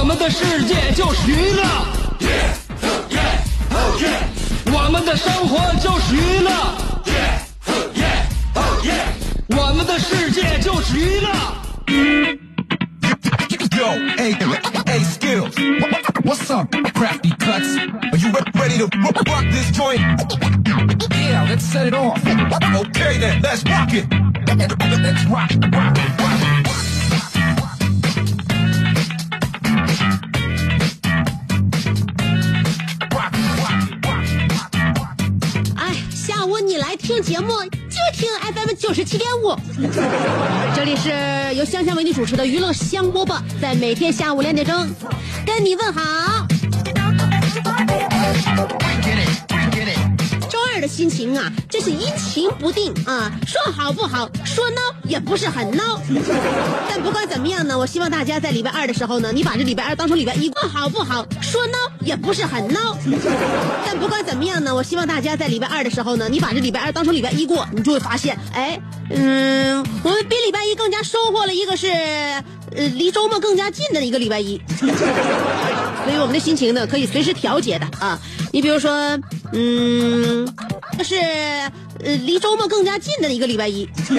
[0.00, 1.62] 我们的世界就是娱乐，
[4.72, 6.50] 我们的生活就是娱乐，
[9.48, 11.28] 我们的世界就是娱乐。
[13.76, 14.32] Yo, hey,
[14.86, 15.54] hey, skills.
[16.24, 17.76] What's up, crafty cuts?
[18.10, 18.88] Are you ready to
[19.28, 20.00] rock this joint?
[21.12, 22.18] Yeah, let's set it off.
[22.24, 24.06] Okay then, let's rock it.
[24.48, 26.69] Let's rock, rock, rock.
[37.10, 39.52] 听节目就听 FM 九十七点五，
[40.76, 41.10] 这里是
[41.56, 44.88] 由香香为你主持的娱乐香饽饽，在每天下午两点钟
[45.44, 46.46] 跟你问好。
[50.80, 55.98] 的心情啊，真是阴晴不定啊，说好不好，说孬也不是很孬。
[56.88, 61.26] 但不管怎么样呢，我希望大家在礼拜二的时候呢，你把这礼拜二当成礼拜一过，好不好？
[61.40, 62.94] 说孬也不是很孬。
[63.86, 71.86] 但不管怎么样呢，我希望大家在礼拜二的时候呢，你把这礼拜二当成礼拜一过，你就会发现，哎，嗯，我们比礼拜一更加收获了一个是，
[72.76, 74.60] 呃，离周末更加近的一个礼拜一。
[74.78, 78.18] 所以我们的心情呢，可以随时调节的啊。
[78.52, 79.18] 你比如说，
[79.52, 80.46] 嗯，
[80.98, 83.88] 就是呃离周末更加近的一个礼拜一。
[84.04, 84.16] 所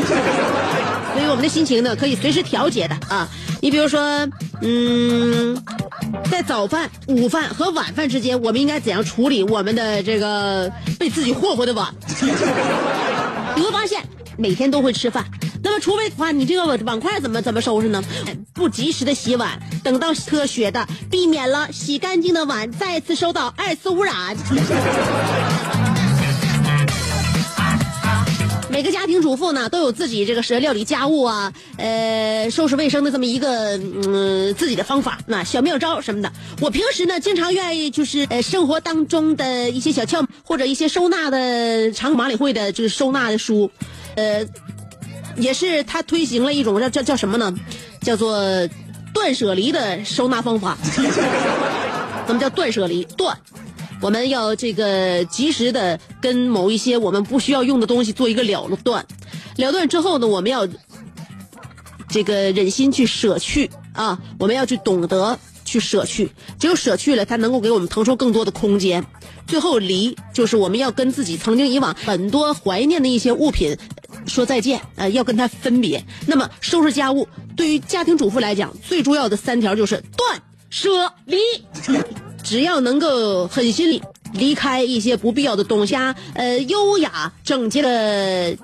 [1.21, 3.27] 以我们的心情呢，可以随时调节的啊。
[3.61, 4.27] 你比如说，
[4.61, 5.61] 嗯，
[6.31, 11.87] 在早饭、午饭和晚饭之间，我们应该怎样处理我们的这个被自己霍霍的碗？
[13.55, 14.01] 你会发现，
[14.37, 15.25] 每天都会吃饭。
[15.63, 18.03] 那么，除非的话，你这个碗碗筷怎么怎么收拾呢？
[18.53, 24.35] 不及时的洗碗，等到科学的避免了洗干净的碗再次受到二次污染。
[28.69, 36.31] 每个家庭主妇呢，都有自己这个是料理家务啊，呃，收拾卫生的这么一个嗯自己的方法，那小妙招什么的。
[36.61, 43.69] 我平时呢，经常愿意就是呃生活当中的一些小窍门，或者一些收纳的长马里会的，就是收纳的书，
[44.15, 44.45] 呃，
[45.37, 47.53] 也是他推行了一种叫叫叫什么呢？
[48.01, 48.39] 叫做
[49.13, 50.77] 断舍离的收纳方法。
[52.27, 53.03] 怎么叫断舍离？
[53.03, 53.37] 断，
[54.01, 59.05] 我们要这个及时的跟某一些我们不需要用的东西做一个了断，
[59.57, 60.67] 了断之后呢，我们要
[62.07, 66.29] 这个忍心去舍去啊，我们要去懂得去舍去，
[66.59, 69.05] 只有舍去了，才能够给我们腾出更多的空间。
[69.47, 73.77] 最后离就是我们要跟自己曾经以往很多怀念的一些物品
[74.31, 76.03] 说再见，呃，要跟他分别。
[76.25, 81.37] 那么收拾家务对于家庭主妇来讲，最重要的三条就是断舍离。
[82.43, 84.01] 只要能够狠心离
[84.33, 88.57] 离开一些不必要的东西啊，呃，优雅整洁的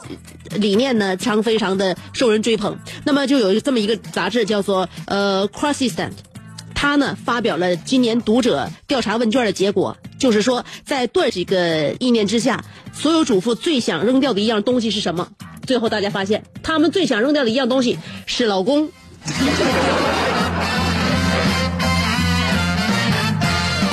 [0.56, 2.75] 理念呢，常非常的受人追捧。
[3.06, 6.09] 那么就有这么一个杂志叫做呃《Crossistant》，
[6.79, 15.27] 他呢发表了今年读者调查问卷的结果，就是说在断这个意念之下，所有主妇最想扔掉的一样东西是什么？
[15.65, 18.91] 最后大家发现，他们最想扔掉的一样东西是老公。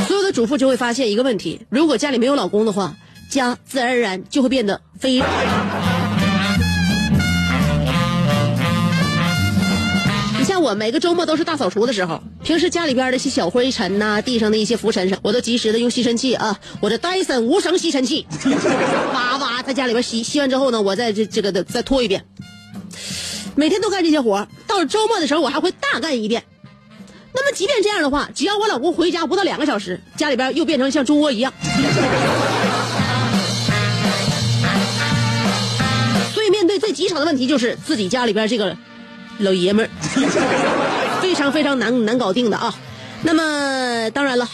[0.06, 2.94] 所有的主妇就会发现一个问题：如果家里没有老公的话，
[3.30, 5.93] 家自然而然就会变得非常。
[10.44, 18.26] 像我每个周末都是大扫除的时候，平时家里边的一些小灰尘呐、地上的一些浮尘什，我都及时的用吸尘器啊，我的戴森无绳吸尘器，
[19.12, 22.24] 哇哇在家里边吸，吸完之后呢，我再这这个的再拖一遍。
[23.56, 26.44] 每天都干这些活到了周末的时候，我还会大干一遍。
[27.32, 31.52] 那么，即便这样的话，只要我老公回家不到两个小时，家里边又变成像猪窝一样。
[36.32, 38.76] 所以，面对最棘手的问题，就是自己家里边这个
[39.38, 39.88] 老爷们儿，
[41.22, 42.74] 非常非常难难搞定的啊。
[43.22, 44.48] 那么，当然了。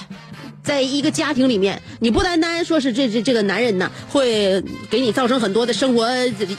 [0.63, 6.07] 在一个家庭里面，你不单单说是这这这个男人呢，会给你造成很多的生活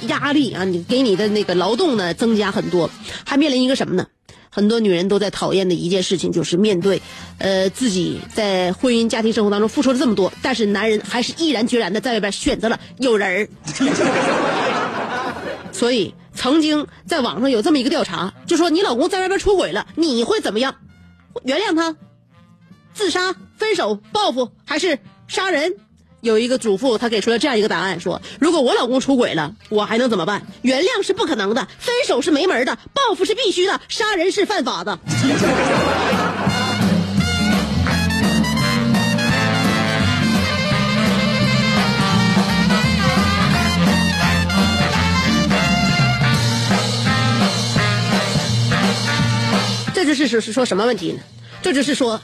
[0.07, 2.89] 压力啊，你给你的那个劳动呢增加很多，
[3.23, 4.07] 还面临一个什么呢？
[4.50, 7.00] 很多女人都在讨厌的一件事情，就是面对，
[7.38, 13.47] 呃，自己在婚姻家庭生活当中付出了这么多，但是男人还是毅然决然的在外边选择了有人儿。
[15.71, 20.75] 所以曾经在网上有这么一个调查，就说你老公在外边出轨了，你会怎么样？
[21.44, 21.95] 原谅他？
[22.94, 25.75] 自杀、分手、报复，还是杀人？
[26.22, 30.45] 有一个主妇，她给出了这样一个答案：说，如果我老公出轨了，我还能怎么办？
[30.62, 35.00] 原谅是不可能的，分手是没门的，报复是必须的，杀人是犯法的。
[50.12, 51.22] 这是是是说什么问题呢？
[51.62, 52.19] 这就是说，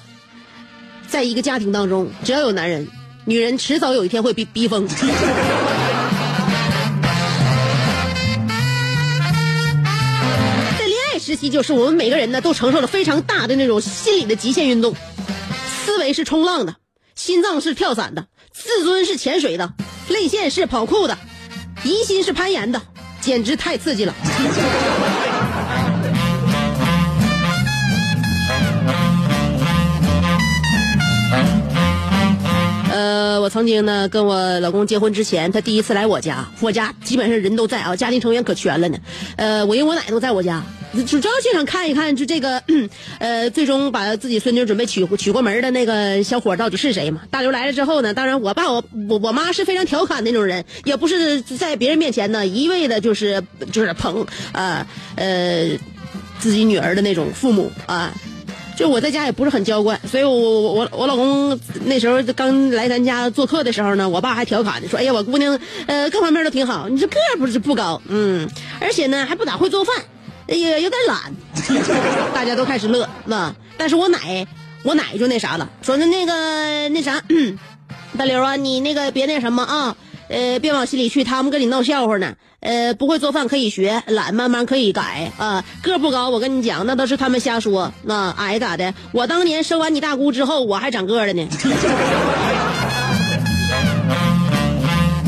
[1.07, 2.85] 在一个家庭当中，只要有男人，
[3.23, 4.85] 女人迟早有一天会逼逼疯。
[4.85, 4.97] 在
[10.85, 14.93] 恋爱时期，就是我们每个人呢都承受了非常大的那种心理的极限运动，
[15.85, 16.75] 思维是冲浪的，
[17.15, 19.73] 心脏是跳伞的，自尊是潜水的，
[20.09, 21.17] 泪腺是跑酷的，
[21.85, 22.81] 疑心是攀岩的，
[23.21, 24.13] 简直太刺激了。
[32.97, 38.97] 呃，我曾经呢跟我老公结婚之前，他第一次来我家，我家基本上人都在啊，家庭成员可全了呢。
[39.35, 40.63] 呃，我爷我奶都在我家，
[41.05, 42.59] 主要就想看一看，就这个，
[43.19, 47.21] 呃，最终把自己孙女准备娶娶过门的那个小伙到底是谁嘛？
[47.29, 55.69] 大刘来了之后呢，当然我爸我我我妈是非常调侃那种人，也不是在别人面前呢一味的就是就是捧啊呃
[56.39, 58.11] 自己女儿的那种父母啊。
[58.77, 68.47] 就我在家也不是很娇惯，所以我我我我老公那时候刚来咱家做客的时候呢，我爸还调侃的说：“哎呀，我姑娘呃各方面都挺好，你这个不是不高，嗯，
[68.79, 69.95] 而且呢还不咋会做饭，
[70.45, 71.35] 也有点懒。”
[72.35, 74.45] 大家都开始乐，那但是我奶
[74.83, 77.19] 我奶就那啥了，说那那个那啥，
[78.15, 79.97] 大刘啊，你那个别那什么啊，
[80.29, 82.35] 呃，别往心里去，他们跟你闹笑话呢。
[82.59, 85.63] 呃，不会做饭可以学，懒慢慢可以改啊。
[85.83, 87.93] 个不高，我跟你讲，那都是他们瞎说。
[88.03, 88.93] 那矮咋的？
[89.11, 91.47] 我当年生完你大姑之后，我还长个了呢。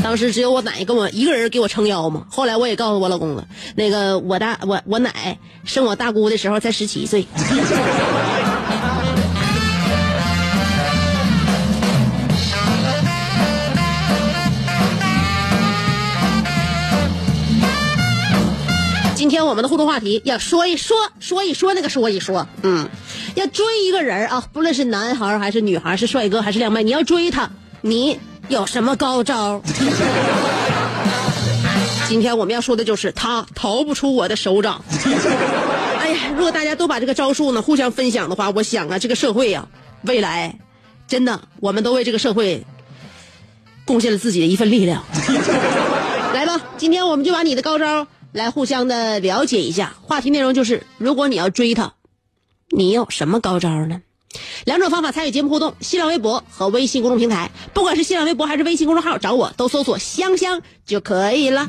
[0.02, 2.26] 当时只有我奶跟我一个人给我撑腰嘛。
[2.28, 7.24] 后来我也告诉我老公了，那个我大我我奶生我大姑的时候才十七岁。
[19.20, 22.88] 今天我们的互动话题要说一说，说一说那个说一说，嗯，
[23.34, 27.50] 要追一个人啊，不论是男孩还是女孩，是帅哥还是靓妹，你要追他，
[27.82, 28.18] 你
[28.48, 29.60] 有什么高招？
[32.08, 34.82] 今天我们要说的就是他逃不出我的手掌。
[36.00, 39.68] 哎呀，如果大家都把这个招数呢互相分享的话，我想啊，这个社会呀，
[40.00, 40.58] 未来
[41.06, 42.64] 真的我们都为这个社会
[43.84, 45.04] 贡献了自己的一份力量。
[46.32, 48.06] 来吧，今天我们就把你的高招。
[48.32, 51.94] 来互相的了解一下，话题内容就是：如果你要追他，
[52.70, 54.02] 你有什么高招呢？
[54.64, 57.50] 两种方法参与节目互动：新浪微博和微信公众平台。
[57.74, 61.68] 不管是新浪微博还是微信公众号，找我都搜索“香香”就可以了。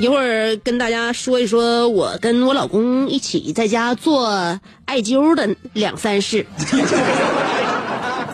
[0.00, 4.28] 一会儿跟大家说一说，我跟我老公一起在家做
[4.86, 6.46] 艾灸的两三事。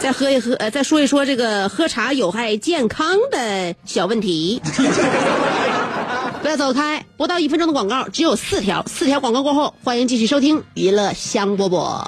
[0.00, 4.60] 再喝一喝，呃，再说一说这个喝茶有害健康的小问题。
[6.42, 12.02] 不要走开，不到一分钟的广告，只有四条，四条广告过后，欢迎继续收听娱乐香饽饽。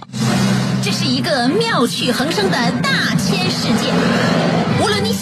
[0.83, 3.93] 这是一个妙趣横生的大千世界，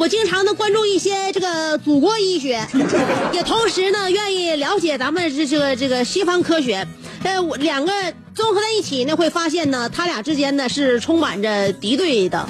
[0.00, 2.66] 我经常呢关注一些这个祖国医学，
[3.34, 6.86] 也同时呢愿意了解咱们这这个这个西方科学。
[7.22, 7.92] 呃，我两个
[8.34, 12.48] 综合在一起呢，会发现呢，他俩之间呢是充满着敌对的。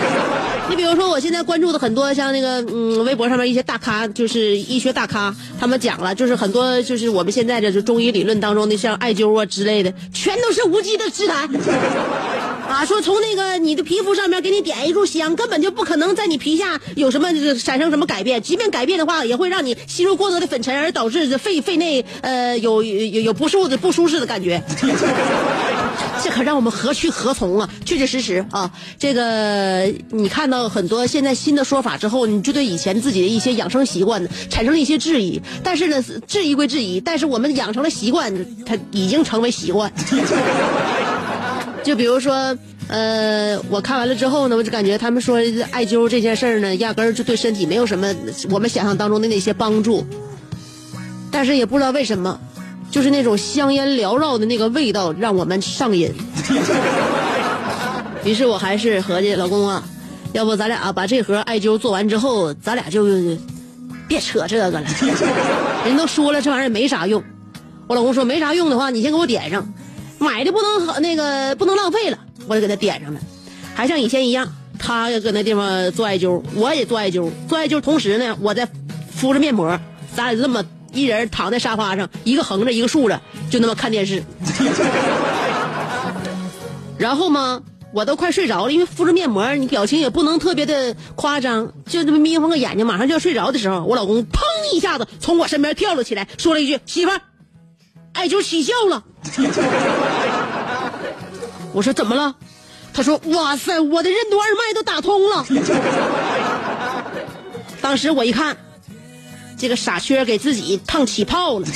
[0.70, 11.46] 你比如说，我现在关注的很多像那个嗯，微博上面一些大咖，就是医学大咖，他们讲了，就是很多就是我们现在的就中医理论当中的像艾灸啊之类的，全都是无稽的之谈。
[12.68, 24.62] 啊，说从那个你的皮肤上面给你点一炷香，根本就不可能在你皮下有什么产生什么改变，即便改变的话，也会让你吸入过多的粉尘，而导致肺肺内呃有有有不舒的不舒适的感觉。
[26.22, 27.68] 这可让我们何去何从啊？
[27.84, 35.40] 确确实实啊，这个你看到很多现在新的说法之后，你就对以前自己的一些养生习惯产生了一些质疑。
[35.62, 38.32] 但是呢，质疑归质疑，但是我们养成了习惯，
[38.64, 39.92] 它已经成为习惯。
[41.86, 42.34] 就比如说，
[42.88, 45.38] 呃，我看完了之后呢，我就感觉他们说
[45.70, 48.12] 艾灸这件事儿呢，压根儿就对身体没有什么
[48.50, 50.04] 我们想象当中的那些帮助。
[51.30, 52.40] 但是也不知道为什么，
[52.90, 56.12] 就是那种香烟缭绕的那个味道让我们上瘾。
[58.24, 59.80] 于是我还是合计，老公啊，
[60.32, 63.06] 要不咱俩把这盒艾灸做完之后，咱俩就
[64.08, 64.82] 别扯这个了。
[65.86, 67.22] 人都说了，这玩意儿没啥用。
[67.86, 69.72] 我老公说没啥用的话，你先给我点上。
[70.18, 73.20] 买的不能那个不能浪费了，我就给他点上了，
[73.74, 78.68] 还像以前一样，他搁那地方做艾灸，我也做艾灸，做艾灸同时呢，我在
[79.14, 79.78] 敷着面膜，
[80.14, 83.20] 咱俩这么一人躺在沙发上，一个横着一个竖着，
[83.50, 84.22] 就那么看电视。
[86.98, 94.40] 然后嘛，我都快睡着了，因为敷着面膜，你表情也不能特别的夸张，就这么眯缝个眼睛，马上就要睡着的时候，我老公砰
[94.74, 97.12] 一下子从我身边跳了起来，说了一句：“媳妇，
[98.14, 99.04] 艾灸起效了。”
[101.72, 102.32] 我说怎么了？
[102.94, 105.44] 他说：“哇塞，我的任督二脉都打通了。
[107.82, 108.56] ”当时我一看，
[109.58, 111.66] 这个傻缺给自己烫起泡了。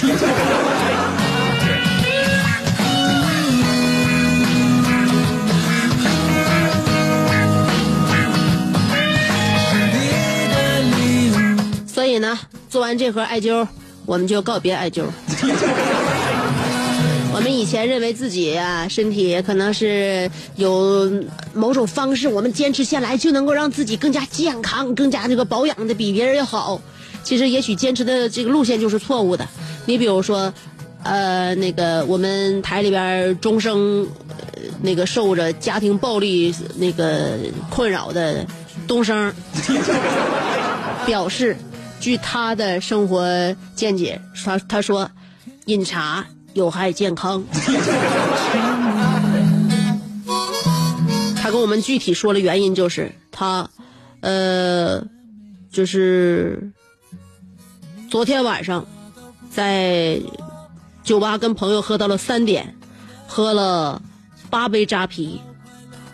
[11.86, 12.38] 所以呢，
[12.70, 13.68] 做完这盒艾灸，
[14.06, 15.04] 我们就告别艾灸。
[17.32, 21.10] 我们以前认为自己呀，身体可能是有
[21.54, 26.80] 某种方式，我们坚持下来就能够让自己更加健康，更加这个保养的比别人要好。
[27.22, 29.46] 其实也许坚持的这个路线就是错误的。
[29.86, 30.52] 你比如说，
[31.02, 34.06] 呃，那个我们台里边终生
[34.82, 37.38] 那个受着家庭暴力那个
[37.70, 38.44] 困扰的
[38.88, 39.32] 东升，
[41.06, 41.56] 表示，
[42.00, 45.08] 据他的生活见解，他他说，
[45.66, 46.26] 饮茶。
[46.54, 47.44] 有害健康。
[51.42, 53.70] 他跟我们具体说了原因，就是他，
[54.20, 55.02] 呃，
[55.72, 56.70] 就是
[58.10, 58.86] 昨天晚上
[59.50, 60.20] 在
[61.02, 62.76] 酒吧跟朋友喝到了三点，
[63.26, 64.02] 喝了
[64.50, 65.40] 八杯扎啤，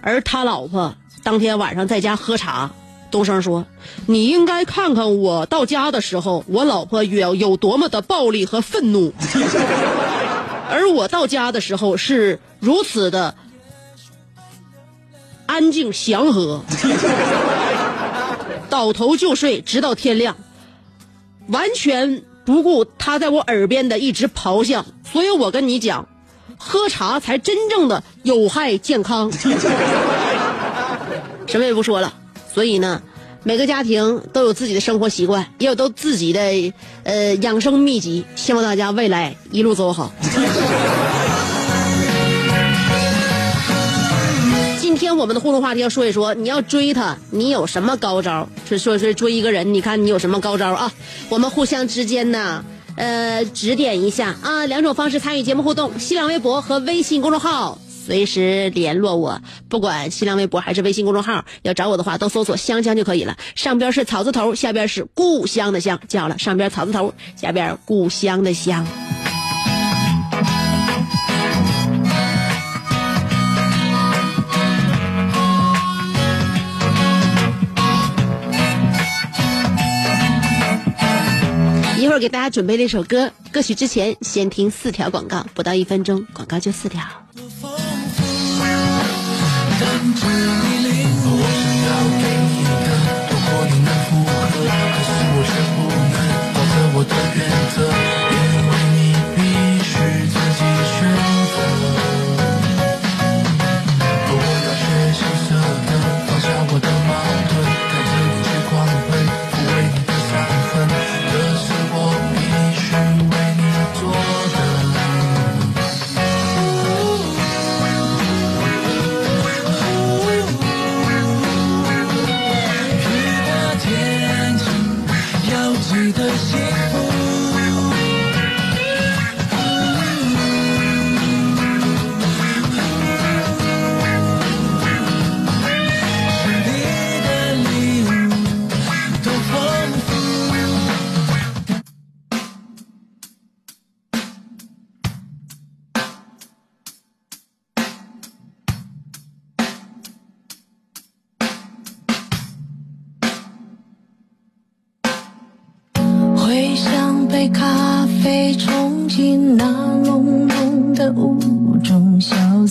[0.01, 2.71] 而他老婆当天晚上在家喝茶。
[3.09, 3.65] 东升说
[4.07, 9.15] ：“你应该看看我到家的时候，我老婆有有多么的暴力和愤怒。”
[10.69, 13.35] 而我到家的时候是如此的
[15.47, 16.63] 安静祥和，
[18.69, 20.37] 倒头就睡，直到天亮，
[21.49, 24.85] 完全不顾他在我耳边的一直咆哮。
[25.13, 26.09] 所以我跟你讲，
[26.59, 29.31] 喝茶才真正的有害健康。
[31.47, 32.13] 什么也不说了。
[32.53, 33.03] 所以呢。
[33.47, 36.41] 每个家庭都有自己的生活习惯，也有都自己的
[37.05, 38.25] 呃养生秘籍。
[38.35, 40.13] 希望大家未来一路走好。
[44.81, 48.49] 今天我们的互动话题要说一说，你要追他，你有什么高招？
[48.69, 50.93] 是说说追一个人，你看你有什么高招啊？
[51.29, 52.65] 我们互相之间呢，
[52.97, 54.67] 呃，指点一下啊。
[54.67, 57.79] 两种方式参与节目互动：新浪微博和微信公众号。
[58.07, 63.37] 随时联络我，不管新浪微博还是微信公众号，要找我的话都搜索“香香”就可以了。
[63.57, 68.87] 上边是草字头，下边是故乡的乡，记好了，上边草字头，下边故乡的乡。
[81.99, 87.03] 一会儿给大家准备了一首歌，歌曲之前先听四条广告，不到一分钟，广告就四条。
[90.27, 90.66] 指你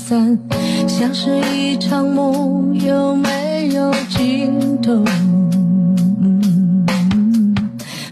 [0.07, 0.37] 散，
[0.87, 5.03] 像是一场梦，有没有尽头？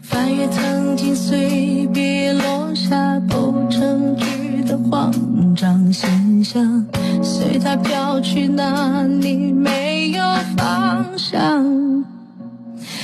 [0.01, 5.13] 翻阅曾经随笔落下不成句的慌
[5.55, 6.83] 张现象，
[7.21, 10.23] 随它飘去，哪里没有
[10.57, 11.63] 方向？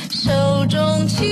[0.10, 0.31] 手
[0.67, 1.27] 中情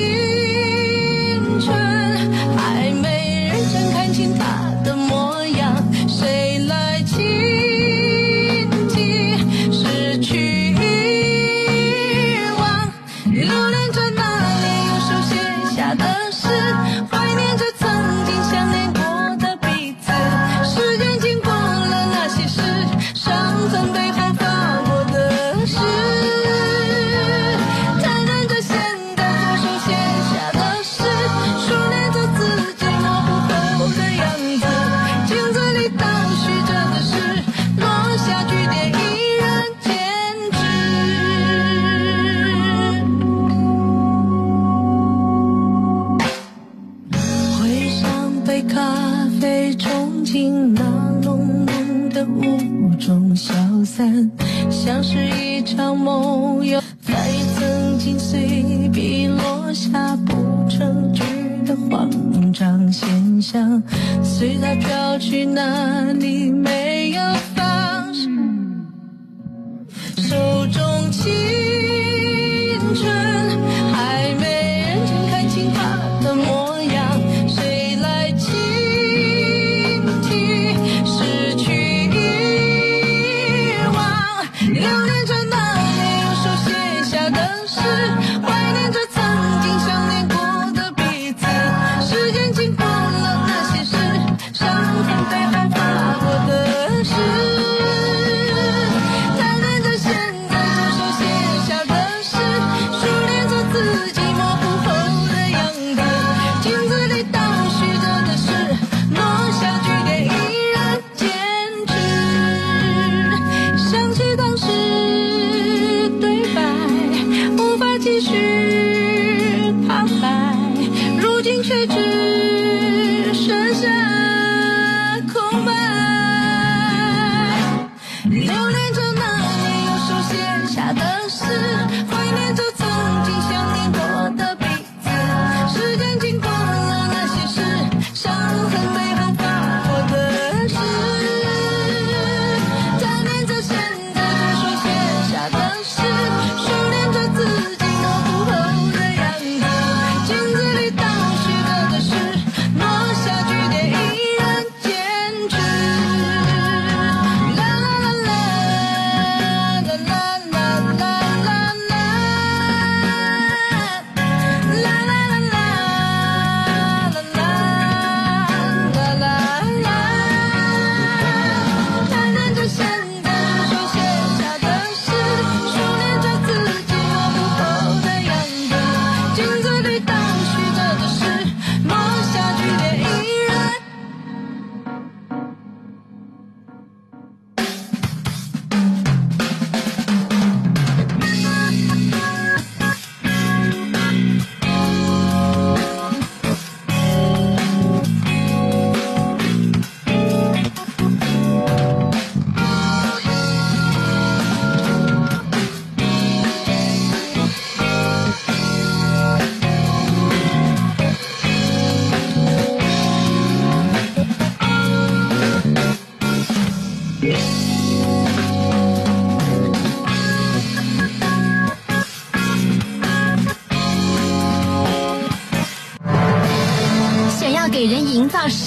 [121.63, 122.06] 却只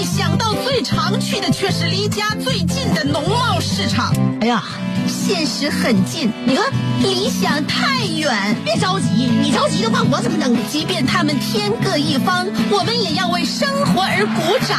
[0.00, 4.10] 没想到最常去的却是离家最近的农贸市场。
[4.40, 4.64] 哎呀，
[5.06, 6.64] 现实很近，你看
[7.02, 8.56] 理想太远。
[8.64, 10.56] 别着急，你着急的话，我怎么整？
[10.70, 14.78] 即便他们天各一方，我们也要为生活而鼓掌。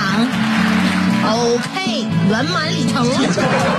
[1.29, 3.13] OK，圆满礼成了。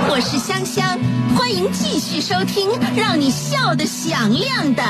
[0.09, 0.97] 我是香香，
[1.35, 4.81] 欢迎继续收听让你笑得响亮的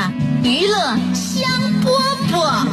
[0.43, 1.49] 娱乐香
[1.81, 1.89] 饽
[2.31, 2.67] 饽。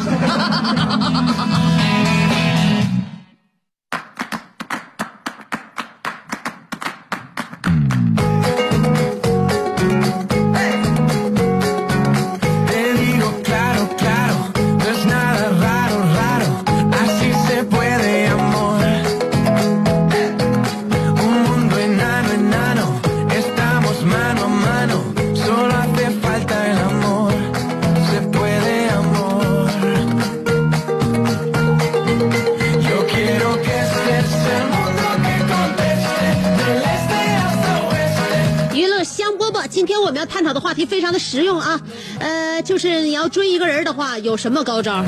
[42.81, 45.05] 是你要追一个人的话，有什么高招？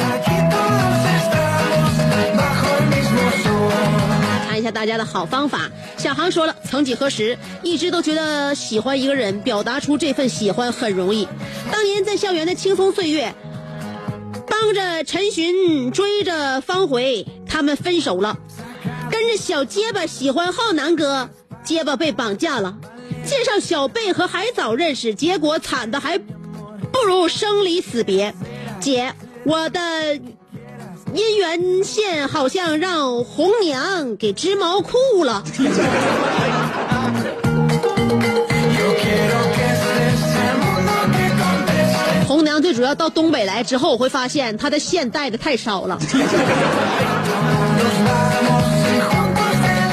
[4.47, 5.71] 看一下大家的好方法。
[5.97, 11.27] 小航说了，曾几何时，一直都觉得喜欢一个人，表达出这份喜欢很容易。
[11.71, 13.35] 当年在校园的轻松岁月，
[14.47, 18.37] 帮着陈寻追着方茴，他们分手了。
[19.11, 21.31] 跟着小结巴喜欢浩南哥，
[21.65, 22.77] 结巴被绑架了。
[23.25, 26.21] 介绍小贝和海藻认识，结果惨的还
[26.91, 28.35] 不如生离死别。
[28.81, 29.13] 姐，
[29.45, 29.81] 我的
[31.15, 35.45] 姻缘线好像让红娘给织毛裤了。
[42.27, 45.99] 红娘最主要到东北来之后，会发现她的线带的太少了。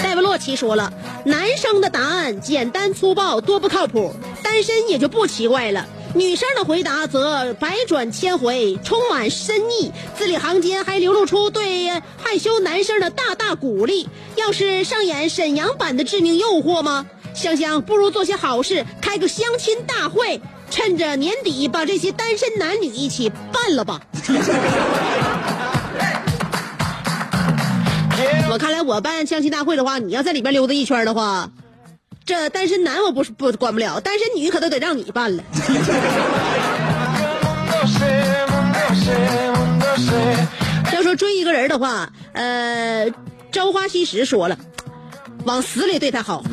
[0.01, 0.91] 戴维洛奇说了，
[1.25, 5.85] 男生的答案简单粗暴，多不靠谱，单身也就不奇怪了。
[6.15, 14.09] 女生的回答则百转千回，充满深意，字里行间还流露出对害羞男生的大大鼓励。
[14.35, 17.05] 要是上演沈阳版的《致命诱惑》吗？
[17.35, 20.41] 香香，不如做些好事，开个相亲大会，
[20.71, 24.01] 趁着年底把这些单身男女一起办了吧。
[28.51, 31.51] 我看来我办相亲大会的话，你要在里边溜达一圈的话，
[32.29, 35.43] 这单身男我不是不管不了，单身女可都得让你办了。
[40.93, 43.09] 要说追一个人的话，呃，
[43.51, 44.55] 朝花夕拾说了，
[45.45, 46.43] 往死里对他好，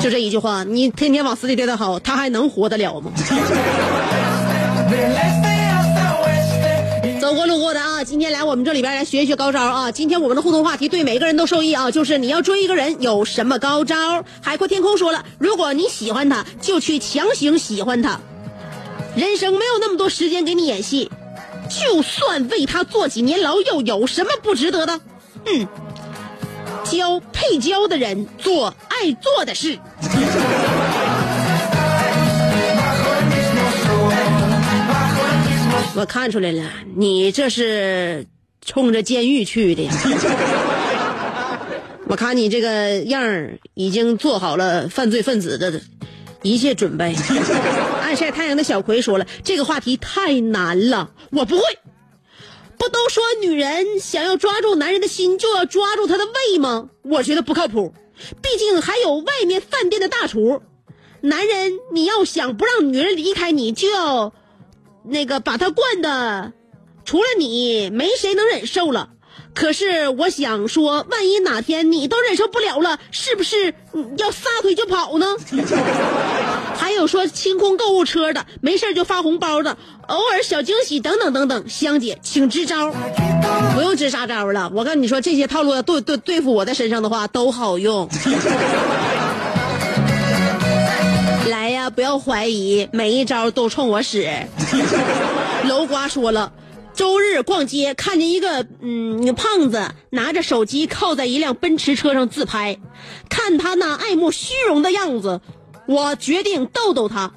[0.00, 3.10] 就这一句话，你天天往死里对他好，他还能活得了吗？
[7.28, 9.92] 走过路过的啊，今天来我们这里边来学一学高招啊！
[9.92, 14.24] 今天我们的互动话题对每个人都受益啊，就是你要追一个人有什么高招？
[14.40, 18.18] 海阔天空说了，如果你喜欢他，就去强行喜欢他。
[19.14, 21.10] 人生没有那么多时间给你演戏，
[21.68, 24.98] 就算为他坐几年牢，又有什么不值得的？
[25.44, 25.68] 嗯，
[26.82, 29.78] 交配交的人，做爱做的事。
[35.98, 36.62] 我看出来了，
[36.94, 38.24] 你这是
[38.64, 39.92] 冲着监狱去的呀！
[42.06, 45.80] 我看你这个样儿，已经做好了犯罪分子的
[46.42, 47.16] 一切准备。
[48.00, 51.64] 爱晒太阳的小葵说了，这个话题太难了，我不会。
[52.76, 56.90] 不都说女人想要抓住男人的心，就要抓住他的胃吗？
[57.02, 57.92] 我觉得不靠谱，
[58.40, 60.62] 毕竟还有外面饭店的大厨。
[61.22, 64.32] 男人，你要想不让女人离开你，就要
[65.08, 66.52] 那个把他惯的，
[67.04, 69.10] 除了你没谁能忍受了。
[69.54, 73.74] 可是我想说，万一哪天你都忍受不了了，是不是
[74.18, 75.26] 要撒腿就跑呢？
[76.76, 81.68] 还有说清空购物车的，没事就发红包的，偶尔小惊喜等等等等。
[81.68, 82.92] 香姐，请支招。
[83.74, 88.08] 不用支啥招了，我跟你说，这些套路对对对付我在身上的话都好用。
[91.90, 94.28] 不要怀疑，每一招都冲我使。
[95.66, 96.52] 楼瓜说了，
[96.94, 102.78] 周日逛街看见一个嗯胖子拿着手机靠在一辆奔驰车上自拍，
[103.28, 105.40] 看他那爱慕虚荣的样子，
[105.86, 107.32] 我决定逗逗他。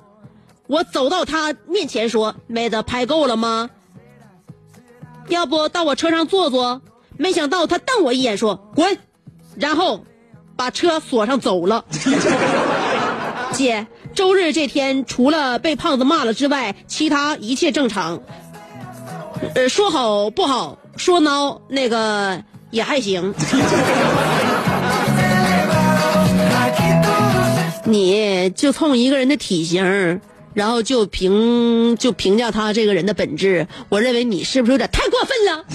[0.67, 3.69] 我走到他面前说：“妹子，拍够了吗？
[5.27, 6.81] 要不到我车上坐坐？”
[7.17, 8.97] 没想到他瞪我一眼说：“滚！”
[9.55, 10.05] 然后
[10.55, 11.83] 把车锁上走了。
[13.51, 18.21] 姐，周日这天除了被胖子骂了之外，其他一切正常。
[19.55, 23.33] 呃，说好不好，说孬那个也还行。
[27.85, 30.21] 你就冲一个人的体型，
[30.53, 35.65] 然后就评就评价他这个人的本质，我认为你是不是有点太过分了？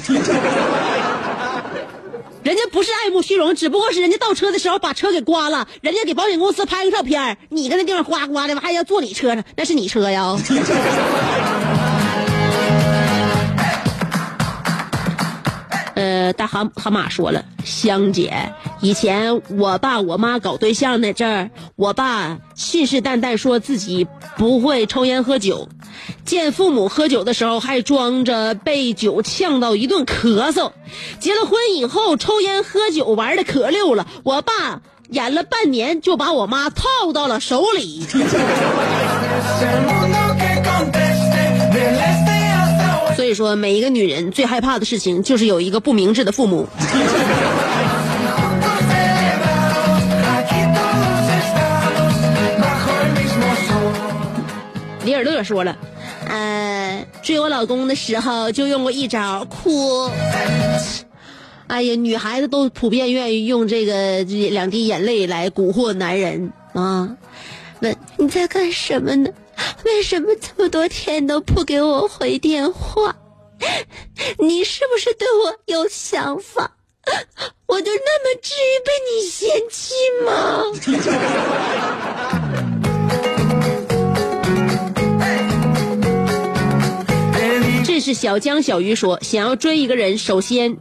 [2.47, 10.39] 人家不是爱慕虚荣，只不过是人家倒车的时候把车给刮了，人家给保险公司拍个照片你搁那地方刮刮的，还要坐你车上，那是你车呀。
[15.97, 24.07] 呃，大蛤蛤蟆说了，香姐，以前我爸我妈搞对象那阵儿，我爸信誓旦旦说自己
[24.37, 25.71] 不会抽烟喝酒，
[26.27, 30.73] 见父母喝酒的时候还装着被酒呛到一顿咳嗽。
[31.19, 38.07] 结了婚以后，抽烟喝酒玩的可溜了，我爸演了半年就把我妈套到了手里。
[43.27, 46.69] 所以说，每一个女人最害怕的事情就是有一个不明智的父母。
[55.05, 55.77] 李尔乐说了，
[56.29, 60.09] 呃，追我老公的时候就用过一招哭。
[61.67, 67.11] 哎呀，女孩子都普遍愿意用这个两滴眼泪来蛊惑男人啊。
[67.81, 69.29] 问你在干什么呢？
[69.87, 73.15] 为什么这么多天都不给我回电话？
[74.41, 76.73] 你是不是对我有想法？
[77.67, 79.95] 我就那么至于被你嫌弃
[80.25, 80.65] 吗？
[87.87, 90.77] 这是小江小鱼说，想要追一个人，首先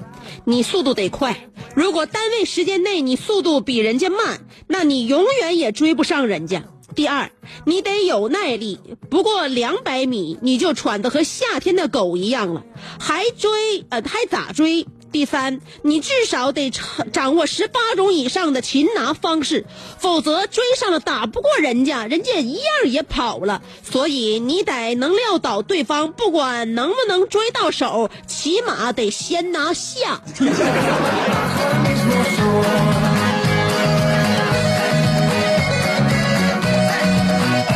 [0.45, 1.47] 你速度得快。
[1.75, 6.63] 如果单位时间内你速度比人家慢，那你永远也追不上人家。
[6.95, 7.29] 第二，
[7.65, 8.79] 你得有耐力，
[9.09, 12.63] 不过两百米你就喘得和夏天的狗一样了，
[12.99, 14.87] 还追呃还咋追？
[15.11, 19.65] 第三，你至少得掌握十八种以上的擒拿方式，
[19.97, 23.61] 否则追上了打不过人家，人家一样也跑了。
[23.81, 30.21] 所以你得能撂倒对方，不管能不能追到手，起码得先拿下。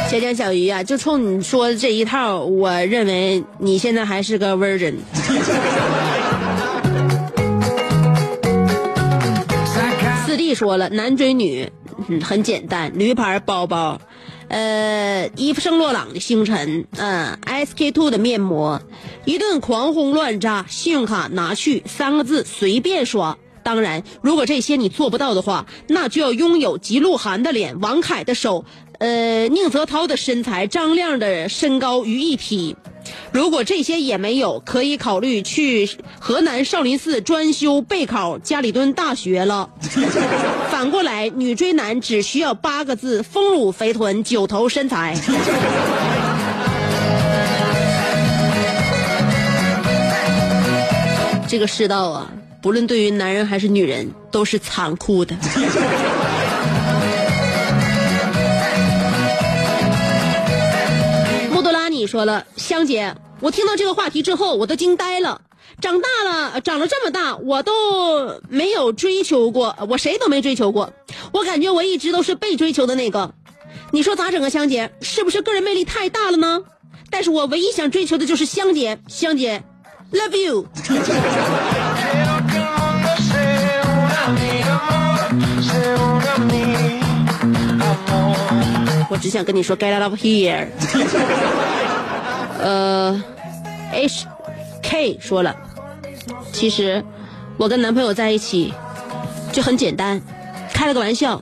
[0.10, 4.96] 小江小鱼啊，就冲你说的这一套，我认为你现在还是个 virgin。
[10.26, 11.72] 四弟说了，男追女，
[12.08, 14.02] 嗯，很简单，驴牌包包，
[14.48, 18.82] 呃，伊夫圣洛朗的星辰，嗯、s k two 的面膜，
[19.26, 23.38] 一顿狂轰乱炸，信用卡拿去，三个字随便刷。
[23.62, 28.66] 当然，如果这些你做不到的话，那就要拥有吉鹿晗的脸、王凯的手，
[29.00, 32.76] 呃，宁泽涛的身材、张亮的身高于一体。
[33.32, 39.70] 如果这些也没有，可以考虑去河南少林寺专修备考家里蹲大学了。
[40.70, 45.16] 反过来，女追男只需要八个字：丰乳肥臀，九头身材。
[51.48, 52.30] 这个世道啊，
[52.62, 55.36] 不论对于男人还是女人，都是残酷的。
[62.00, 65.42] 你说了，香姐，我听到这个话题之后，我都惊呆了。
[65.82, 70.94] 长大了，长了这么大，我都没有追求过，我谁都没追求过。
[71.34, 73.34] 我感觉我一直都是被追求的那个。
[73.92, 74.90] 你说咋整啊，香姐？
[75.02, 76.62] 是不是个人魅力太大了呢？
[77.10, 79.62] 但是我唯一想追求的就是香姐，香姐
[80.14, 80.66] ，love you。
[89.12, 90.70] 我只想跟你说 get out of here。
[92.60, 93.24] 呃
[93.92, 94.26] ，H
[94.84, 95.56] K 说了，
[96.52, 97.04] 其实
[97.58, 98.74] 我跟男朋友在一起
[99.52, 100.22] 就很简单，
[100.74, 101.42] 开了个玩笑，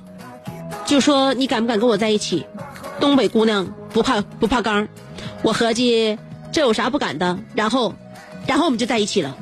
[0.85, 2.45] 就说你敢不敢跟我在一起？
[2.99, 4.87] 东北姑娘不怕不怕刚，
[5.43, 6.17] 我合计
[6.51, 7.93] 这有啥不敢的，然后，
[8.47, 9.35] 然后我们就在一起了。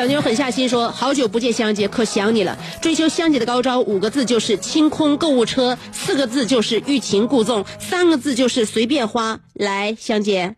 [0.00, 2.56] 小妞狠下心说：“好久不见香姐，可想你了。
[2.80, 9.38] 追求香姐的高招五个字就是清空购物车，四个字就是欲擒故纵，三个字就是随便花。
[9.52, 10.54] 来，香姐，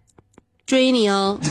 [0.65, 1.41] 追你哦。”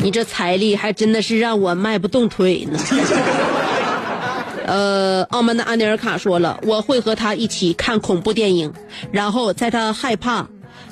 [0.00, 2.78] 你这财力还真的是让我迈不动腿呢。
[4.68, 8.70] 呃，澳门的安妮尔卡说了，我会和他一起看恐怖电影，
[9.10, 10.46] 然后在他害怕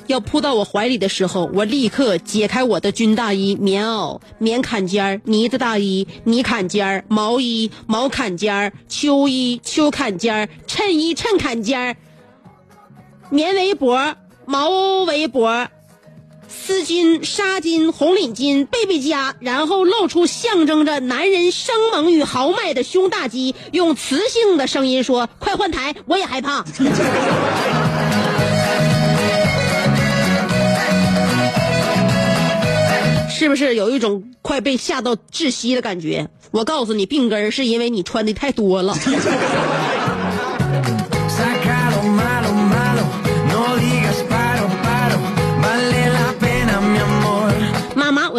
[0.07, 11.95] 要扑到我怀里的时候，我立刻解开我的军大衣、棉袄、棉坎肩儿、呢子大衣、呢坎肩儿、毛衣、毛坎肩儿、秋衣、秋坎肩儿、衬衣、衬坎肩儿、
[13.29, 14.15] 棉围脖、
[14.47, 14.69] 毛
[15.03, 15.67] 围脖、
[16.47, 26.63] 丝巾、纱巾、红领巾、贝贝夹，然后露出象征着男人生猛与豪迈的胸大肌，用磁性的声音说：“快换台，我也害怕。
[33.29, 36.27] ”是不是有一种快被吓到窒息的感觉？
[36.51, 38.97] 我告诉你，病根儿是因为你穿的太多了。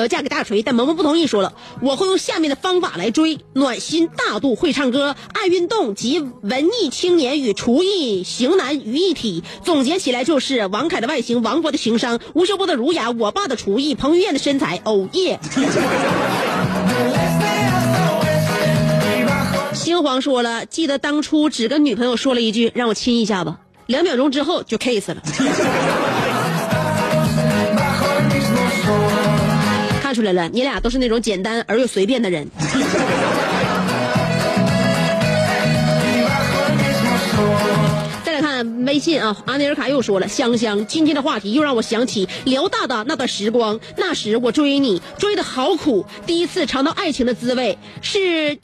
[0.08, 9.44] 嫁给大锤，但萌萌不同意，说了我会用下面的方法来追：暖心、大度、会唱歌、爱运动及文艺青年与厨艺型男于一体。
[9.64, 14.80] 总结起来就是王凯的外形，王博的情商，吴秀波的儒雅，我爸的厨艺，彭于晏的身材。
[14.84, 15.38] 哦耶！
[19.74, 25.16] 星皇说了，记得当初只跟女朋友说了一句让我亲一下吧，两秒钟之后就 kiss 了。
[30.18, 32.44] 出来了，你俩都是那种简单而又随便的人。
[38.24, 48.58] 再来看微信啊，阿内尔卡又说了，香香，今天的话题又让我想起辽大的那段时光，那时我追你追的好苦，第一次尝到爱情的滋味，是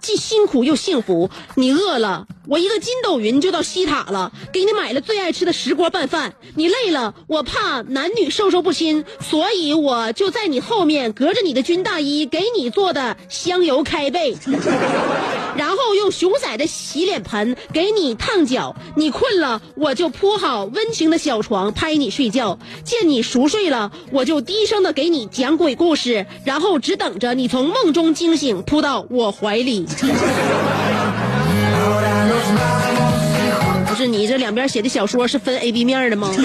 [0.00, 1.30] 既辛苦又幸福。
[1.54, 6.34] 你饿了，我一个筋斗云就到西塔了，给你买了最爱吃的石锅拌饭。
[6.54, 14.36] 你累了，我怕男女授受不亲，所以我就在你后面隔着你的军大衣给你做的香油开背，
[15.56, 18.74] 然后用熊仔的洗脸盆给你烫脚。
[18.96, 22.58] 你困了，我就铺好温情的小床拍你睡觉。
[22.84, 29.86] 见你熟睡了，我就低声的给你讲鬼故事，然后只等着你从梦中惊醒，扑到我怀里。
[33.86, 36.32] 不是你这两边写的小说是分 A B 面的吗？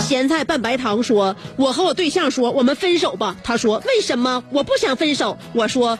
[0.00, 4.42] 咸菜拌白糖说：“我和我对象说我们分手吧。”他说：“为什么？
[4.50, 5.98] 我不想分手。”我说：“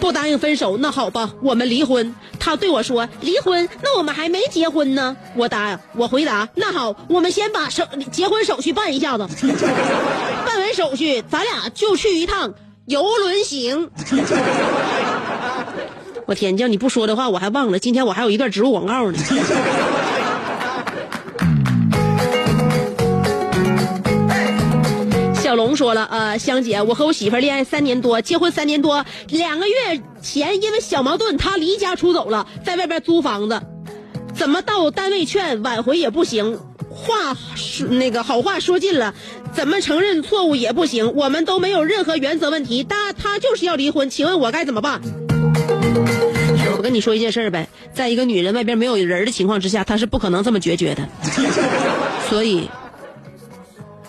[0.00, 3.68] 不答应分手，那好吧，我们离婚。”他对我说：“离婚？
[3.82, 9.28] 那我们还没结婚呢。”我答：“我回答，那好，我们先把手结婚手续办一下子。
[10.44, 12.52] 办完手续，咱俩就去一趟
[12.86, 13.90] 游轮行。
[16.26, 19.18] ”我天，叫你不说的话，我还忘了，今天我还有一段植入广告呢。
[25.34, 29.74] 小龙说了，呃，香姐，我和我媳妇儿恋爱三年多，结婚三年多，两个月
[30.22, 33.60] 前因为小矛盾，她离家出走了，在外边租房子，
[34.34, 36.58] 怎么到单位劝挽回也不行，
[37.04, 39.14] 话说那个好话说尽了，
[39.52, 45.00] 怎么承认错误也不行，我们都没有任何原则问题，但他就是要离婚，请问我该怎么办？
[46.76, 51.08] 我跟你说一件事儿呗，在一个女人外边没有人的情况之下，她是不可能这么决绝的，
[52.28, 52.68] 所以。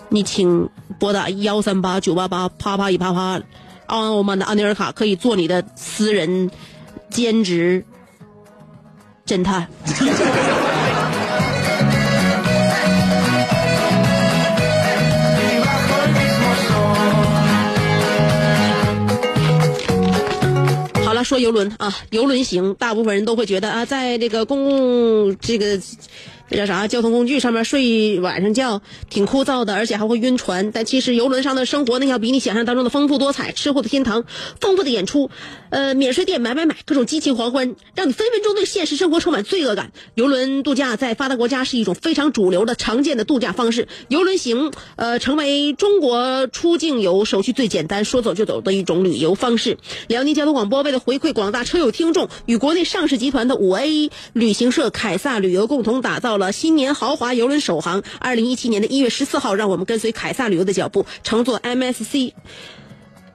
[0.08, 3.42] 你请拨打幺三八九八八啪啪一啪啪，
[3.88, 6.52] 我们的安尼尔卡可以做你的私人
[7.10, 7.84] 兼职
[9.26, 9.66] 侦探。
[21.26, 25.78] 说游轮啊，游轮行，大部分人都会觉得啊，在这个公共这个。
[26.48, 26.86] 这叫啥？
[26.86, 28.80] 交通工具上面睡晚上觉
[29.10, 30.70] 挺枯燥的，而且还会晕船。
[30.70, 33.50] 但其实游轮上的生活呢，要比你想象当中的丰富多彩。
[33.50, 34.24] 吃货的天堂，
[34.60, 35.28] 丰富的演出，
[35.70, 39.90] 呃，免税店买买买，各种激情狂欢，让你分分钟对现实生活充满罪恶感。
[40.14, 43.88] 游轮度假在发达国家是一种非常主流的、常见的度假方式。
[44.06, 49.78] 游轮行，呃，成为中国出境游手续最简单、说走就走的一种旅游方式。
[50.06, 56.35] 辽宁交通广播为了回馈广大车友听众，与国内上市集团的五 A 旅行社凯撒旅游共同打造。
[56.38, 62.32] 了新年豪华游轮首航，二零一七年的一月十四号，让我们跟随凯撒旅游的脚步，乘坐 MSC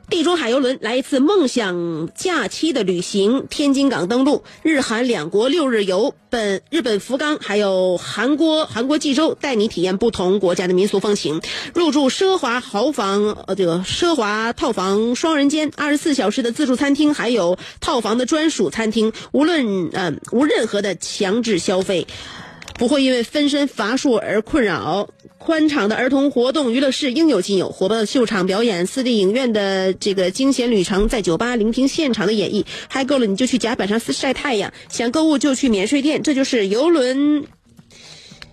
[0.10, 3.48] 地中海游轮来一次梦想假期的旅行。
[3.50, 11.42] 天津港登陆，日韩两国六日游，本日本福冈还有韩国韩国济州，带你体验不同国家的民俗风情。
[11.74, 22.06] 入住奢华豪房，呃，这个奢华套房双人间，二十四小时的自助餐厅，还有套房的专属餐厅，无论呃无任何的强制消费。
[22.82, 25.08] 不会因为分身乏术而困扰。
[25.38, 37.44] 宽敞的儿童活动娱乐室应有尽有，火爆的秀场表演，私立影院的这个惊险旅程，在酒吧聆听现场的演绎，嗨够了你就去甲板上晒太阳，想购物就去免税店，这就是游轮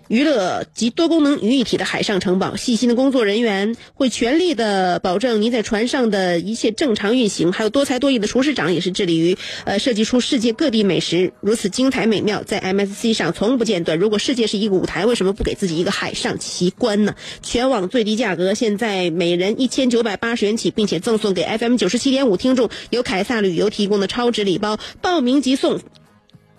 [0.08, 7.52] 娱乐及多功能于一体的海上城堡，细心的工作人员会全力的保证您在船上的一切正常运行。
[7.52, 13.98] 还有多才多艺的厨师长也是致力于呃设计出世界各地美食如此精彩美妙，在 MSC 上从不间断。
[13.98, 17.14] 如果世界是一个舞台，为什么不给自己一个海上奇观呢？
[17.42, 25.80] 全网最低价格，现在每人一千九百八十元起，并且赠送给 FM 九十七点五听众由凯撒旅游提供的超值礼包，报名即送。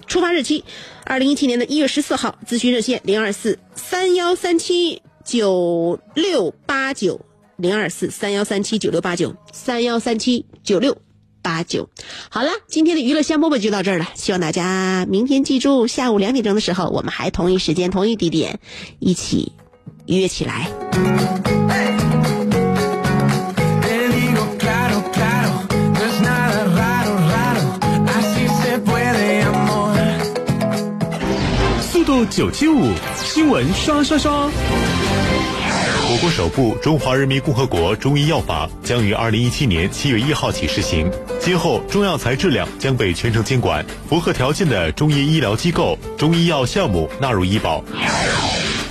[0.10, 0.66] 出发日期，
[1.06, 2.36] 二零一七年的一月十四号。
[2.46, 7.22] 咨询热线零二四三幺三七九六八九
[7.58, 10.98] 零二四三幺三七九六八九三幺三七九六
[11.44, 11.88] 八九。
[12.30, 14.08] 好了，今天的娱乐香饽饽就到这儿了。
[14.16, 18.60] 希望大家明天记住，下午两点钟的时候，我们还同一时间、同一地点
[18.98, 19.52] 一起
[20.08, 20.72] 约起来。
[32.26, 34.32] 九七五，新闻刷刷刷。
[36.12, 41.10] 我国首部《中华人民共和国中医药法》将于二零一七年七月一号起施行。
[41.40, 47.84] 今后，中药材质量将被全程监管，符合条件的中医医疗机构、中医药项目纳入医保。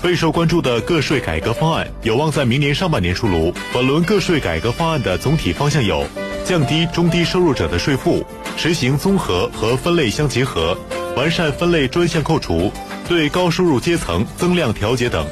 [0.00, 3.52] 备受关注的个税改革方案有望在明年上半年出炉。
[3.72, 6.06] 本轮个税改革方案的总体方向有：
[6.44, 8.24] 降低中低收入者的税负，
[8.56, 10.78] 实行综合和分类相结合，
[11.16, 12.72] 完善分类专项扣除，
[13.08, 15.26] 对高收入阶层增量调节等。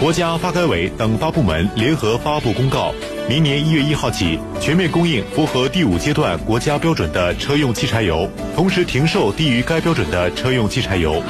[0.00, 2.94] 国家发改委等八部门联合发布公告，
[3.28, 11.22] 明年一月一号起全面供应符合第五阶段国家标准的车用汽柴油，同时停售低于该标准的车用汽柴油。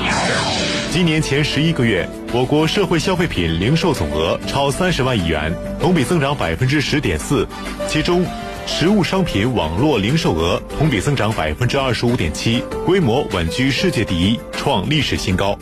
[0.91, 7.49] 今年前十一个月，我国社会消费品零售总额超三十万亿元，同比增长百分之十点四，
[7.89, 8.25] 其中。
[8.67, 15.59] 实物商品网络零售额同比增长百分之二十五点七，规模稳居世界第一，创历史新高。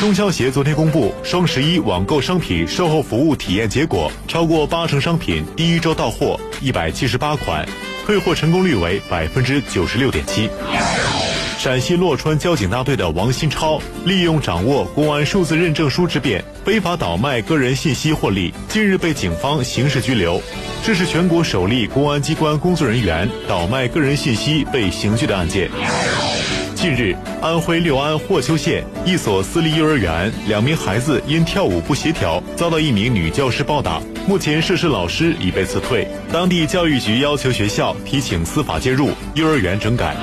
[0.00, 7.66] 中消协昨天公布双十一网购商品售后服务体验结果，超过八成商品第一周到货一百七十八款，
[8.04, 10.48] 退货成功率为百分之九十六点七。
[11.64, 20.38] 陕西洛川交警大队的王新超利用掌握公安数字认证书之便，非法倒卖个人信息获利，近日被警方刑事拘留。
[20.82, 25.70] 这是全国首例公安机关工作人员倒卖个人信息被刑拘的案件。
[26.84, 34.02] 近日，安徽六安霍邱县一所私立幼儿园，两名孩子因跳舞不协调，遭到一名女教师暴打。
[34.28, 36.06] 目前，涉事老师已被辞退。
[36.30, 40.14] 当地教育局要求学校提请司法介入，幼儿园整改。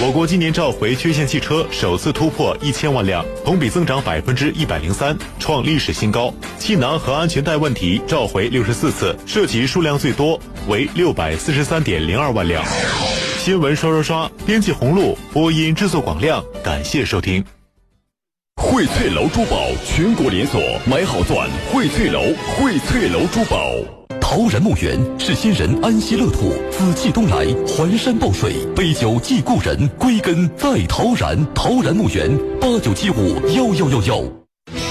[0.00, 6.32] 我国今年召回缺陷汽车首次突破一千万辆，同比增长百分之一百零三，创历史新高。
[6.60, 12.64] 气囊和安全带问题召回六十四次，涉及数量最多为六百四十三点零二万辆。
[13.44, 17.44] 新闻刷刷刷，编辑红露，播音制作广亮，感谢收听。
[18.54, 22.20] 荟萃楼珠宝全国连锁，买好钻，荟萃楼，
[22.54, 23.58] 荟萃楼珠宝。
[24.20, 31.36] 陶然墓园是先人安息乐土，紫气东来，环山抱水，杯酒祭故人，归根在陶然。
[31.52, 32.30] 陶然墓园
[32.60, 34.22] 八九七五幺幺幺幺。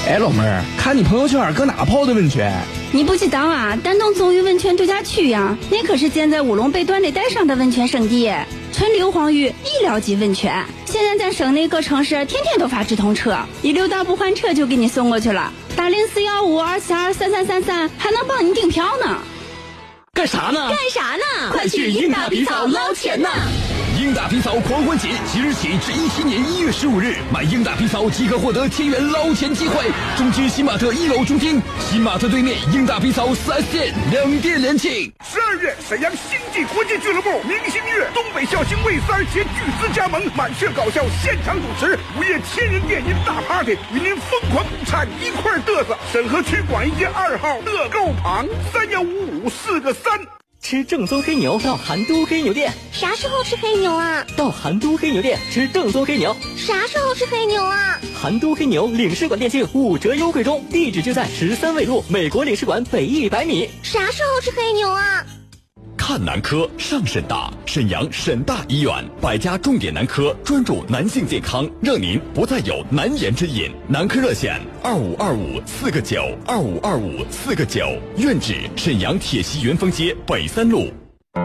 [0.05, 2.53] 哎，老妹儿，看你朋友圈搁哪泡的温泉？
[2.93, 8.29] 你不知道啊，丹东纵域温泉度假区呀，那可是建在五龙背段的带上的温泉胜地，
[8.73, 10.65] 纯硫磺浴医疗级温泉。
[10.85, 15.53] 现在在省内各城市天天都发直通车，一溜达不换车就给你送过去了。
[15.77, 19.19] 打零四幺五二四二三三三三，还能帮你订票呢。
[20.13, 20.69] 干啥呢？
[20.69, 21.51] 干啥呢？
[21.53, 23.29] 快去英大皮草捞钱呐！
[24.01, 29.75] 英大皮草狂欢节即日起至一七年一月十五日，买英大皮草即可获得千元捞钱机会。
[30.17, 35.13] 中街新玛特一楼中厅，新玛特对面英大皮草四 S 店两店联庆。
[35.23, 45.95] 十二月，沈阳星际国际俱乐部明星乐东北笑星魏三携巨资加盟，满血搞笑现场主持午夜千人电音大 party，与您疯狂共产一块嘚瑟。
[46.11, 50.19] 沈河区广义街二号乐购旁三幺五五四个三。
[50.61, 54.25] 吃正宗黑牛到韩都黑牛店，啥时候吃黑牛啊？
[54.37, 56.35] 到韩都黑牛店吃正宗黑牛。
[56.55, 57.99] 啥时候吃黑牛啊？
[58.13, 63.69] 韩都黑牛领事馆店庆五折优惠中，地址就在十三纬路美国领事馆北一百米。
[63.81, 65.25] 啥时候吃黑牛啊？
[66.03, 68.91] 看男科上沈大，沈阳沈大医院
[69.21, 73.71] 百家重点男科专注男性健康，让您不再有难言之隐。
[73.87, 77.87] 男科热线二五二五四个九二五二五四个九，
[78.17, 80.91] 院址沈阳铁西元丰街北三路。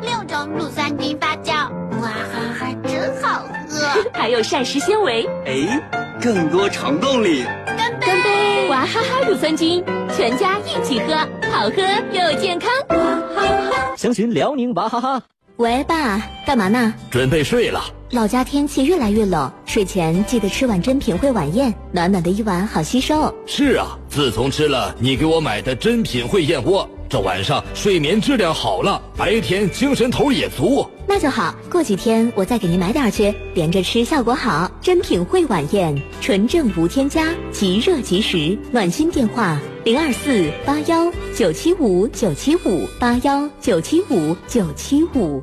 [0.01, 1.69] 六种乳酸菌发酵，
[2.01, 4.11] 哇哈哈，真好喝！
[4.19, 7.45] 还有膳食纤维，哎，更多肠动力。
[7.67, 8.07] 干杯！
[8.07, 8.46] 干杯！
[8.87, 9.83] 娃哈哈乳酸菌，
[10.17, 11.17] 全家一起喝，
[11.51, 11.83] 好喝
[12.13, 12.71] 又健康。
[12.91, 12.97] 娃
[13.35, 13.97] 哈哈。
[13.97, 15.21] 详询辽宁娃哈哈。
[15.57, 16.95] 喂，爸，干嘛呢？
[17.11, 17.83] 准备睡了。
[18.11, 23.35] 老家天气越来越冷，睡前记得吃碗珍品汇晚宴，暖暖的一碗好吸收。
[23.45, 30.85] 是啊，自从吃了你给我买的珍品汇燕窝，这晚上睡眠质量好了，白天精神头也足。
[31.09, 34.71] 那就好，过几天我再给您买点去，连着吃效果好。
[34.81, 45.43] 珍品汇晚宴，纯正无添加，即热即食，暖心电话零二四八幺九七五九七五八幺九七五九七五。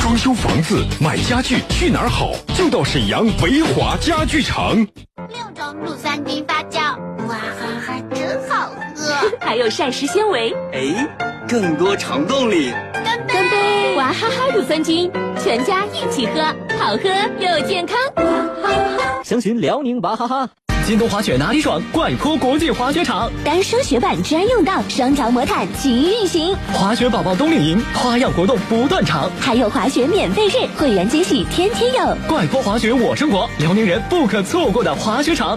[0.00, 2.32] 装修房子、买家具去哪儿好？
[2.54, 4.86] 就到沈阳维华家具城。
[5.28, 6.96] 六种乳酸菌发酵，
[7.30, 9.30] 哇哈哈，真好喝！
[9.38, 10.52] 还有膳食纤维。
[10.72, 11.08] 哎，
[11.48, 12.72] 更多肠动力。
[13.04, 13.34] 干杯！
[13.34, 13.94] 干杯！
[13.96, 15.08] 娃哈哈乳酸菌，
[15.40, 16.42] 全家一起喝，
[16.76, 17.08] 好喝
[17.38, 17.96] 又健康。
[18.16, 18.22] 娃
[18.60, 19.22] 哈哈！
[19.22, 20.48] 详询辽宁娃哈哈。
[20.84, 21.80] 京东滑雪哪里爽？
[21.92, 26.56] 怪坡国际滑雪场，单双雪板专用道，双条魔毯齐运行。
[26.72, 32.16] 滑雪宝宝冬令营，花样活动不断场，还有滑雪免费日，会员惊喜天天有。
[32.28, 35.56] 怪坡滑雪我生活，辽宁人不可错过的滑雪场。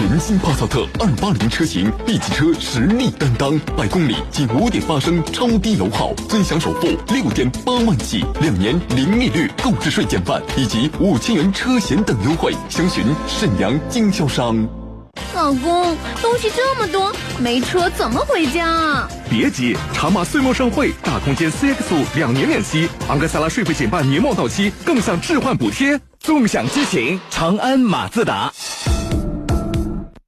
[0.00, 14.56] 全新帕萨特二八零车型，B 级车实力担当，百公里仅五点八升，超低油耗，尊享首付六点八万起，两年零利率购置税减半，以及五千元车险等优惠，详询沈阳经销商。
[15.34, 19.08] 老公，东西这么多，没车怎么回家啊？
[19.28, 28.52] 别急，长马岁末盛会，大空间 CX 五两年免息，昂克赛拉税费减半年末到期，更享置换补贴，纵享激情，长安马自达。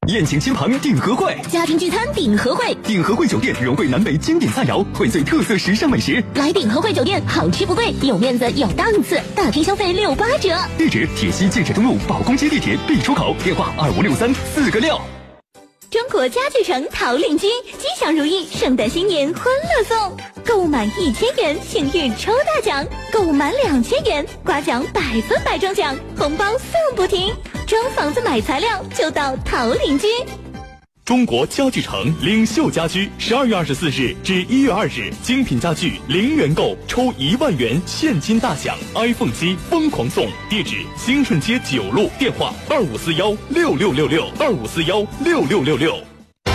[0.09, 6.21] 宴请亲朋鼎和会，家庭聚餐鼎和会，鼎和会酒店融汇南北经典菜肴，荟萃特色时尚美食。
[6.35, 10.59] 来鼎和会酒店，好吃不贵，有面子有档次，大厅消费六八折。
[10.77, 15.01] 地址：铁西建设东路宝公街地铁 B 出口，电话二五六三四个六。
[15.89, 17.49] 中国家具城桃领军，
[17.79, 20.17] 吉祥如意，圣诞新年欢乐送。
[20.45, 27.33] 购物满一千元，幸运抽大奖；购物满两千元，刮奖百分百中奖，红包送不停。
[27.73, 30.07] 装房子买材料就到桃林居。
[31.07, 40.29] 中国家具城领袖家居，十二月二十四日至一月二日，精品家具零元购抽一万元现金大奖，iPhone 七疯狂送。
[40.51, 46.12] 地址：兴顺街九路，电话二五四幺六六六六二五四幺六六六六。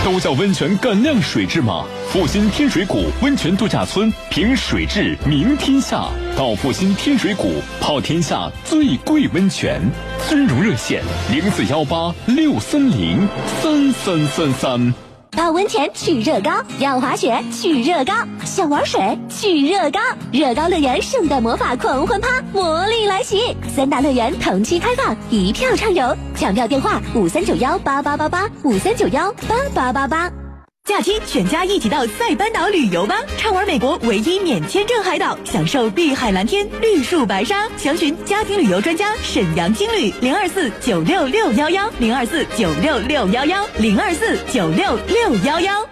[0.08, 1.84] 都叫温泉赶亮水质吗！
[2.10, 9.82] 阜新天水谷温泉度假村凭水质名天下，到阜新天水谷泡天下最贵温泉。
[10.30, 13.28] 尊荣热线零四幺八六三零
[13.62, 15.07] 三三三三。
[15.32, 18.14] 泡温泉去热高，要滑雪去热高，
[18.44, 20.00] 想玩水去热高。
[20.32, 23.56] 热高乐园圣诞魔法狂欢趴，魔力来袭！
[23.68, 26.16] 三大乐园同期开放，一票畅游。
[26.36, 30.47] 抢票电话：五三九幺八八八八五三九幺八八八八。
[30.88, 33.22] 假期全家一起到塞班岛旅游吧！
[33.38, 37.68] 畅玩美国唯一免签证海岛，享受碧海蓝天、绿树白沙。
[37.78, 45.86] 详询家庭旅游专家沈阳青旅零二四九六六幺幺零二四九六六幺幺零二四九六六幺幺。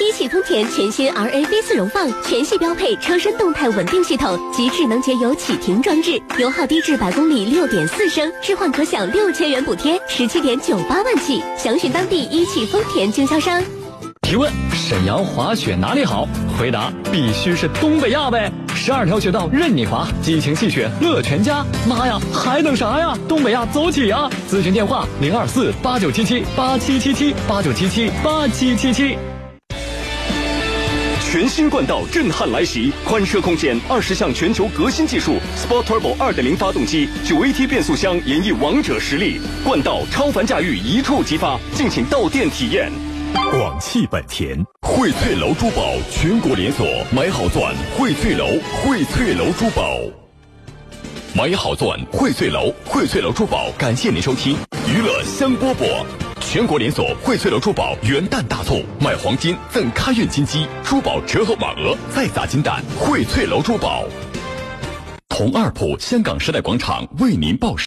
[0.00, 11.40] 一汽丰田全新 RAV 四荣放，全系标配车身动态稳定系统及智能节油启停装置，油耗低至百公里六点四升，置换可享六千元补贴，十七点九八万起。
[11.56, 13.62] 详询当地一汽丰田经销商。
[14.34, 16.26] 提问：沈阳滑雪哪里好？
[16.58, 18.50] 回答：必须是东北亚呗！
[18.74, 21.64] 十二条雪道任你滑，激情戏雪乐全家。
[21.88, 23.16] 妈呀，还等啥呀？
[23.28, 24.28] 东北亚走起啊！
[24.50, 29.16] 咨询电话：零二四八九七七八七七七八九七七八七七七。
[31.20, 39.40] 全新冠道震撼来袭，宽车空间，二十项全球革新技术，Sport Turbo 二点零发动机，九 AT 变速箱，演绎王者实力。
[39.62, 42.90] 冠道超凡驾驭一触即发，敬请到店体验。
[43.34, 48.46] 广汽本田荟萃楼珠宝全国连锁，买好钻荟萃楼，
[48.82, 49.98] 荟萃楼珠宝。
[51.34, 53.72] 买好钻荟萃楼，荟萃楼珠宝。
[53.76, 54.56] 感谢您收听
[54.86, 56.04] 娱乐香饽饽。
[56.40, 62.80] 全国连锁荟萃楼珠宝元旦大促，买黄金赠开运金鸡，珠宝折合满额再砸金蛋。
[63.00, 64.04] 荟萃楼珠宝。
[65.28, 67.82] 同二铺香港时代广场为您报时。